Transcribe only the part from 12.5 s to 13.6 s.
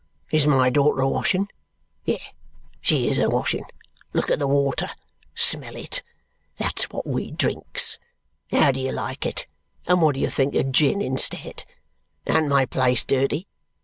place dirty?